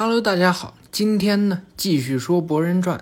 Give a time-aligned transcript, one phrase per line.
[0.00, 2.98] Hello，大家好，今天呢继续说《博人传》，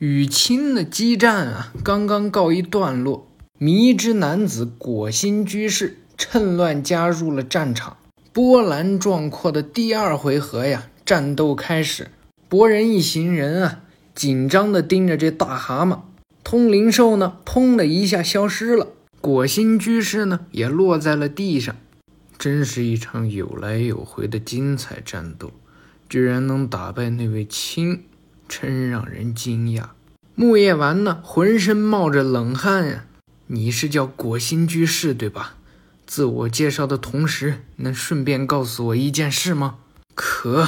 [0.00, 3.28] 与亲的激战啊，刚刚告一段落。
[3.56, 7.98] 迷之男子果心居士趁乱加入了战场，
[8.32, 12.08] 波澜壮阔的第二回合呀，战斗开始。
[12.48, 13.82] 博人一行人啊，
[14.16, 16.00] 紧张地盯着这大蛤蟆，
[16.42, 18.88] 通灵兽呢，砰的一下消失了，
[19.20, 21.76] 果心居士呢，也落在了地上。
[22.36, 25.52] 真是一场有来有回的精彩战斗。
[26.10, 28.02] 居然能打败那位亲，
[28.48, 29.90] 真让人惊讶。
[30.34, 33.06] 木叶丸呢，浑身冒着冷汗呀。
[33.46, 35.54] 你是叫果心居士对吧？
[36.06, 39.76] 自我介绍的同时，能顺便告诉我一件事吗？
[40.16, 40.66] 可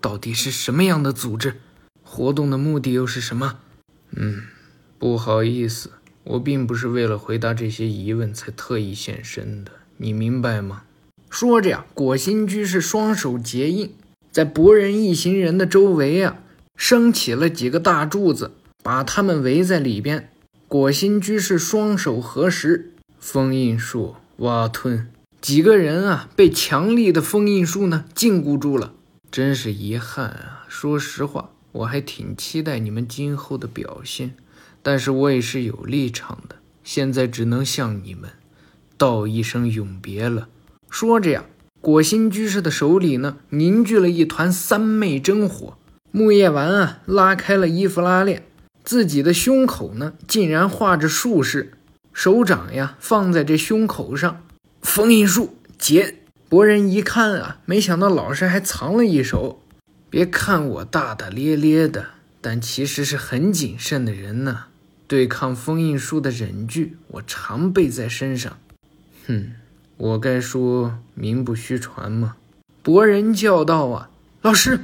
[0.00, 1.56] 到底是什么样的组织？
[2.04, 3.58] 活动的目的又是什么？
[4.12, 4.42] 嗯，
[5.00, 5.90] 不好意思，
[6.22, 10.84] 我并不是为了回答这些疑问才特意现身的，你明白吗？
[11.28, 13.92] 说着呀，果心居士双手结印。
[14.34, 16.38] 在博人一行人的周围啊，
[16.74, 18.50] 升起了几个大柱子，
[18.82, 20.32] 把他们围在里边。
[20.66, 25.08] 果心居士双手合十，封印术挖吞。
[25.40, 28.94] 几个人啊，被强力的封印术呢禁锢住了。
[29.30, 30.66] 真是遗憾啊！
[30.66, 34.34] 说实话，我还挺期待你们今后的表现，
[34.82, 38.30] 但是我也是有立场的，现在只能向你们
[38.96, 40.48] 道一声永别了。
[40.90, 41.44] 说着呀。
[41.84, 45.76] 果心居士的手里呢，凝聚了一团三昧真火。
[46.10, 48.42] 木叶丸啊，拉开了衣服拉链，
[48.82, 51.74] 自己的胸口呢，竟然画着术式，
[52.14, 54.42] 手掌呀放在这胸口上，
[54.80, 56.14] 封印术结。
[56.48, 59.60] 博人一看啊，没想到老师还藏了一手。
[60.08, 62.06] 别看我大大咧咧的，
[62.40, 64.64] 但其实是很谨慎的人呢。
[65.06, 68.56] 对抗封印术的忍具，我常备在身上。
[69.26, 69.56] 哼。
[69.96, 72.36] 我该说名不虚传吗？
[72.82, 74.10] 博人叫道：“啊，
[74.42, 74.80] 老师，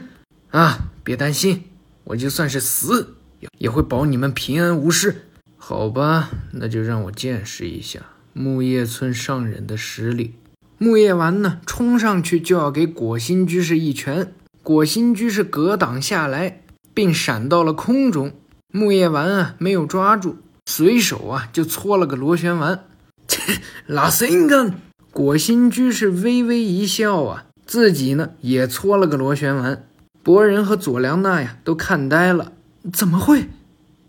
[0.51, 1.65] 啊，别担心，
[2.05, 3.17] 我就算是死，
[3.59, 5.27] 也会保你们平安无事。
[5.57, 8.01] 好吧，那就让我见识一下
[8.33, 10.35] 木叶村上人的实力。”
[10.79, 14.33] 木叶丸呢，冲上去就要给果心居士一拳，
[14.63, 16.63] 果心居士格挡下来，
[16.95, 18.33] 并闪到了空中。
[18.73, 22.85] 木叶丸啊，没有抓住，随手啊就搓了个螺旋丸，
[23.29, 24.73] 切，拉森根。
[25.13, 29.87] 果心居士微微一笑啊，自己呢也搓了个螺旋丸。
[30.23, 32.53] 博人和佐良娜呀都看呆了，
[32.93, 33.49] 怎么会？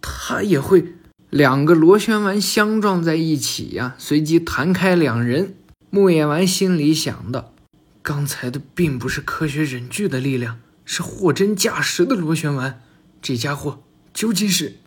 [0.02, 0.94] 他也会？
[1.30, 5.56] 两个螺旋丸相撞在一起呀，随即弹开两人。
[5.90, 7.52] 木叶丸心里想的，
[8.02, 12.82] 刚才的并不是科学忍具的力量，是货真价实的螺旋丸。
[13.22, 13.82] 这家伙
[14.14, 14.78] 究竟是？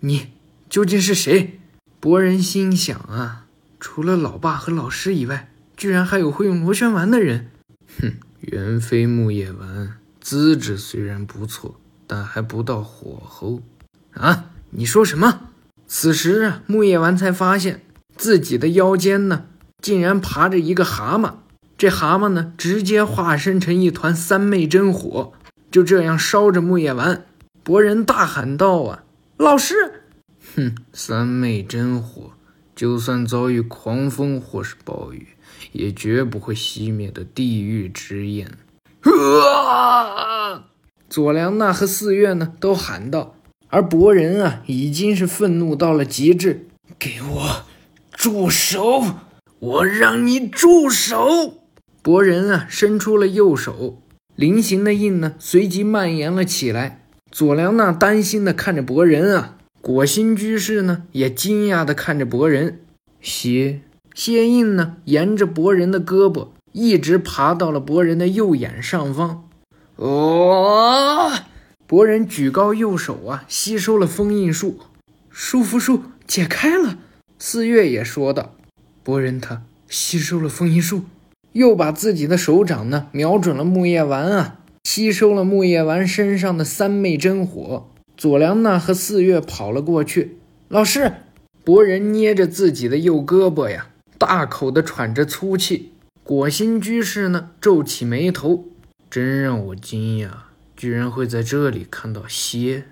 [0.00, 0.28] 你
[0.68, 1.58] 究竟是谁？
[1.98, 3.46] 博人心想啊。
[3.80, 7.50] 除了老爸和老师以外，居然还有会用螺旋丸的人。
[8.00, 13.62] 哼，元飞木叶丸资质虽然不错，但还不到火候。
[14.14, 15.50] 啊，你说什么？
[15.86, 17.82] 此时啊，木叶丸才发现
[18.16, 19.46] 自己的腰间呢，
[19.80, 21.34] 竟然爬着一个蛤蟆。
[21.76, 25.32] 这蛤蟆呢，直接化身成一团三昧真火，
[25.70, 27.24] 就这样烧着木叶丸。
[27.62, 29.04] 博人大喊道：“啊，
[29.36, 29.74] 老师！”
[30.56, 32.32] 哼，三昧真火。
[32.78, 35.26] 就算遭遇狂风或是暴雨，
[35.72, 38.52] 也绝不会熄灭的地狱之焰！
[39.02, 40.66] 啊！
[41.10, 43.34] 佐良娜和四月呢都喊道，
[43.66, 46.68] 而博人啊已经是愤怒到了极致。
[47.00, 47.64] 给我
[48.12, 49.02] 住手！
[49.58, 51.54] 我让你住手！
[52.00, 54.00] 博人啊伸出了右手，
[54.36, 57.04] 菱形的印呢随即蔓延了起来。
[57.32, 59.57] 佐良娜担心的看着博人啊。
[59.80, 62.80] 果心居士呢，也惊讶地看着博人，
[63.20, 63.80] 蝎
[64.12, 69.48] 蝎印呢，沿着博人的胳膊一直爬到了博人的右眼上方。
[69.96, 71.32] 哦，
[71.86, 74.78] 博人举高右手啊，吸收了封印术，
[75.30, 76.98] 束缚术解开了。
[77.38, 78.54] 四月也说道
[79.04, 81.02] ：“博人他吸收了封印术，
[81.52, 87.88] 又把自己的手掌呢，瞄准了木叶丸啊，吸收了木叶丸身上的三昧真火。”
[88.18, 90.38] 佐良娜和四月跑了过去。
[90.66, 91.12] 老师，
[91.62, 95.92] 博人捏着自己的右胳膊呀，大口的喘着粗气。
[96.24, 98.64] 果心居士呢，皱起眉头，
[99.08, 100.30] 真让我惊讶，
[100.76, 102.86] 居然会在这里看到蝎。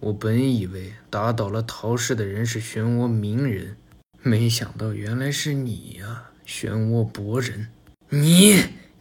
[0.00, 3.76] 我本以为打倒了陶氏的人是漩涡鸣人，
[4.22, 7.68] 没想到原来是你呀，漩涡博人。
[8.08, 8.54] 你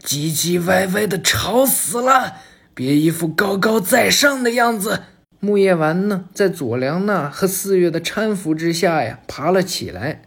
[0.04, 2.34] 唧唧歪歪的吵死了，
[2.74, 5.04] 别一副高高在上的样子。
[5.42, 10.24] 木叶丸呢，在佐良娜和四月的搀扶之下呀，爬了起来。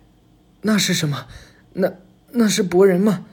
[0.62, 1.26] 那是什么？
[1.74, 1.92] 那
[2.30, 3.26] 那是博人吗？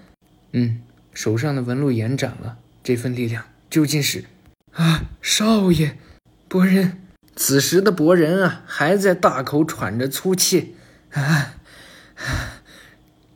[0.52, 0.82] 嗯，
[1.14, 2.58] 手上的纹路延展了。
[2.84, 4.26] 这份力量究竟是？
[4.74, 5.98] 啊，少爷，
[6.48, 7.02] 博人。
[7.36, 10.76] 此时的博人啊，还在大口喘着粗气。
[11.12, 11.54] 啊，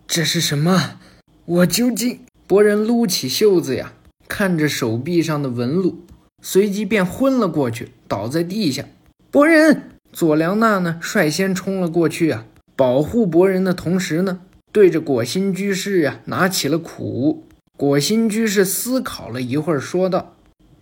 [0.05, 0.99] 这是什么？
[1.45, 2.19] 我究竟……
[2.45, 3.93] 博人撸起袖子呀，
[4.27, 6.05] 看着手臂上的纹路，
[6.41, 8.85] 随即便昏了过去，倒在地下。
[9.31, 12.45] 博人，佐良娜呢，率先冲了过去啊，
[12.75, 17.47] 保护博人的同时呢，对着果心居士呀，拿起了苦。
[17.75, 20.35] 果心居士思考了一会儿，说道：“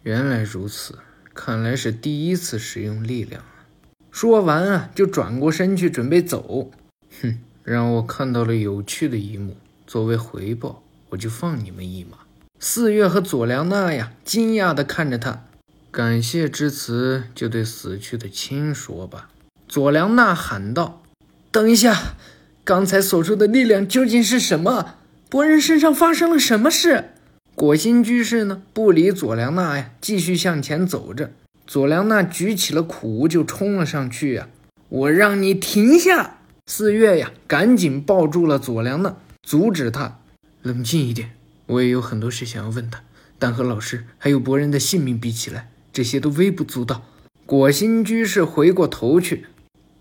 [0.04, 1.00] 原来如此。”
[1.34, 3.64] 看来是第一次使用力量啊！
[4.12, 6.70] 说完啊，就转过身去准备走。
[7.22, 9.56] 哼，让我看到了有趣的一幕，
[9.88, 12.18] 作为回报，我就放你们一马。
[12.60, 15.46] 四月和佐良娜呀，惊讶地看着他。
[15.92, 19.30] 感谢之词就对死去的亲说吧。
[19.68, 21.04] 佐良娜喊道
[21.52, 22.16] ：“等一下，
[22.64, 24.96] 刚才所说的力量究竟是什么？
[25.30, 27.10] 博人身上发生了什么事？”
[27.56, 31.32] 果心居士呢，不理佐良娜呀，继续向前走着。
[31.68, 34.48] 佐良娜举起了苦无就冲了上去呀！
[34.88, 36.38] 我让你停下！
[36.68, 40.20] 四月呀，赶紧抱住了佐良娜，阻止他。
[40.62, 41.32] 冷静一点，
[41.66, 43.04] 我也有很多事想要问他，
[43.38, 47.04] 但和老师还有博人的性命比起来，这些都微不足道。
[47.46, 49.46] 果心居士回过头去，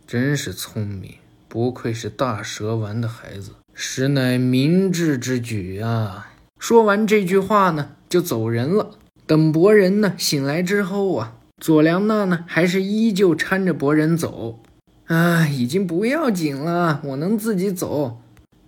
[0.07, 1.15] 真是聪明，
[1.49, 6.33] 不愧是大蛇丸的孩子，实乃明智之举啊！
[6.59, 8.99] 说完这句话呢，就走人了。
[9.27, 14.61] 等博人呢醒来之后啊，佐良娜呢还是依旧搀着博人走。
[15.07, 18.21] 啊，已经不要紧了，我能自己走。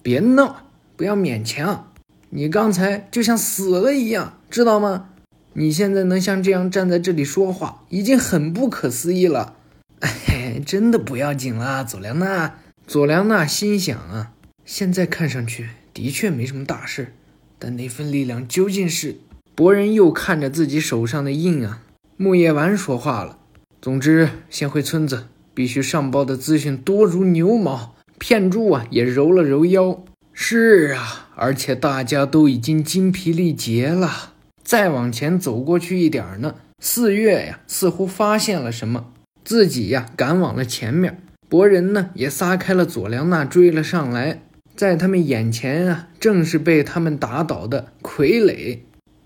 [0.03, 0.67] 别闹，
[0.97, 1.93] 不要勉强。
[2.31, 5.11] 你刚才就像死了一样，知道吗？
[5.55, 9.57] 你现在能像这样站在这里说话，已经很不可思议了。
[10.01, 12.55] 哎，真的不要紧啦，佐良娜。
[12.87, 14.33] 佐良娜心想啊，
[14.65, 17.13] 现在看上去的确没什么大事。
[17.59, 19.17] 但那份力量究竟是？
[19.55, 21.83] 博人又看着自己手上的印啊。
[22.17, 23.39] 木叶丸说话了
[23.81, 30.03] ：“总之，先回村子，必须上报的资讯多如牛毛。”片柱啊也揉了揉腰
[30.33, 34.32] ：“是啊，而且大家都已经精疲力竭了。”
[34.65, 39.13] 再往前走过去一点呢，四月呀似乎发现了什么，
[39.45, 41.19] 自己呀赶往了前面。
[41.49, 44.43] 博人呢也撒开了佐良娜，追了上来。
[44.75, 48.79] 在他们眼前啊，正是被他们打倒的傀儡。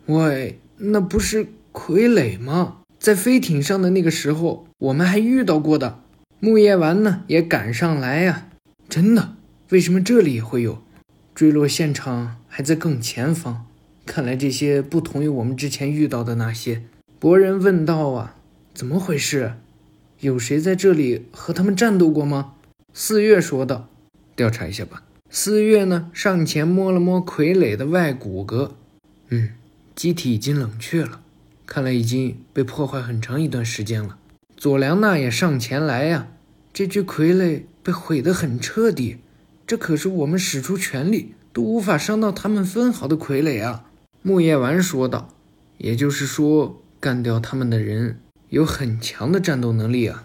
[0.07, 2.79] 喂，那不是傀儡吗？
[2.99, 6.01] 在飞艇上的那个时候，我们还遇到过的。
[6.41, 8.49] 木叶丸呢，也赶上来呀。
[8.89, 9.35] 真的？
[9.71, 10.83] 为什么这里也会有？
[11.35, 13.66] 坠落现场还在更前方。
[14.07, 16.85] 看来这些不同于我们之前遇到的那些。
[17.19, 18.37] 博人问道啊，
[18.73, 19.55] 怎么回事？
[20.21, 22.55] 有谁在这里和他们战斗过吗？
[22.95, 23.89] 四月说道，
[24.35, 25.03] 调查一下吧。
[25.29, 28.71] 四月呢，上前摸了摸傀儡的外骨骼，
[29.29, 29.51] 嗯，
[29.95, 31.21] 机体已经冷却了，
[31.67, 34.17] 看来已经被破坏很长一段时间了。
[34.57, 36.29] 佐良娜也上前来呀，
[36.73, 39.19] 这具傀儡被毁得很彻底，
[39.67, 43.85] 这可是我们使出全力都无法伤到他们分毫的傀儡啊！
[44.27, 45.29] 木叶丸说道。
[45.79, 50.25] 也就是说，干掉他们的人有很强的战斗能力啊，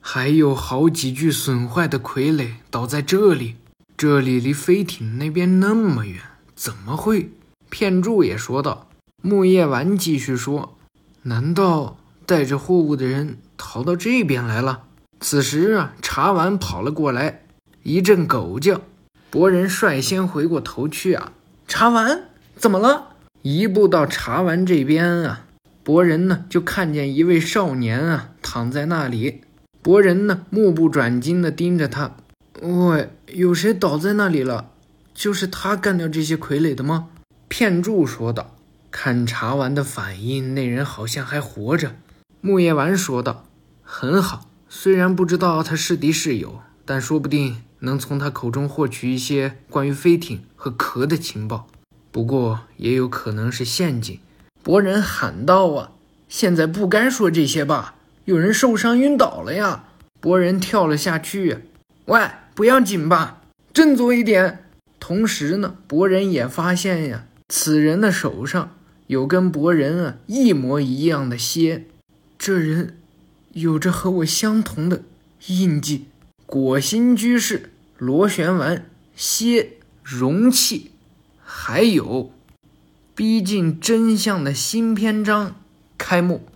[0.00, 3.56] 还有好几具损坏的傀儡倒在这里。
[3.96, 6.20] 这里离飞艇那边那么远，
[6.54, 7.30] 怎么会？
[7.68, 8.86] 片柱也说道。
[9.20, 10.76] 木叶丸继续说
[11.24, 14.84] ：“难道带着货物的人逃到这边来了？”
[15.18, 17.42] 此时啊，茶丸跑了过来，
[17.82, 18.80] 一阵狗叫。
[19.28, 21.32] 博人率先回过头去啊，
[21.66, 23.09] 茶丸怎么了？
[23.42, 25.46] 一步到茶丸这边啊，
[25.82, 29.40] 博人呢就看见一位少年啊躺在那里。
[29.80, 32.16] 博人呢目不转睛地盯着他。
[32.60, 34.72] 喂，有谁倒在那里了？
[35.14, 37.08] 就是他干掉这些傀儡的吗？
[37.48, 38.56] 片柱说道。
[38.90, 41.94] 看茶丸的反应，那人好像还活着。
[42.40, 43.46] 木叶丸说道。
[43.82, 51.68] 很好，虽然不知道他是敌是友，但说不定能从他口中获取一些关于飞艇和壳的情报。
[52.12, 54.18] 不过也有可能是陷阱。
[54.62, 55.92] 博人喊道：“啊，
[56.28, 57.94] 现在不该说这些吧？
[58.24, 59.84] 有人受伤晕倒了呀！”
[60.20, 61.58] 博人跳了下去。
[62.06, 62.20] 喂。
[62.52, 63.40] 不要紧吧，
[63.72, 64.64] 振作一点。
[64.98, 68.76] 同时呢，博人也发现呀，此人的手上
[69.06, 71.86] 有跟博人啊一模一样的蝎，
[72.38, 72.98] 这人
[73.52, 75.04] 有着和我相同的
[75.46, 76.08] 印记。
[76.44, 78.84] 果心居士、螺旋丸、
[79.16, 80.90] 蝎、容器，
[81.52, 82.30] 还有
[83.16, 85.56] 逼近真相的新篇章
[85.98, 86.46] 开幕。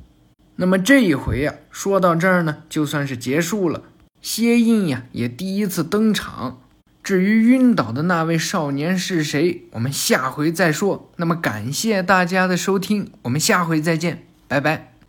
[0.54, 3.82] 那么这一回呀，说到这儿呢，就算是结束了。
[4.22, 6.60] 蝎印呀，也第一次登场。
[7.02, 11.10] 至于晕倒的那位少年是谁，我们下回再说。
[11.16, 14.93] 那么感谢大家的收听，我们下回再见，拜拜。